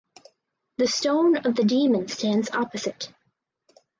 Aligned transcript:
The 0.79 0.87
Stone 0.87 1.37
of 1.45 1.55
the 1.55 1.63
Demon 1.63 2.07
stands 2.07 2.49
opposite. 2.49 3.13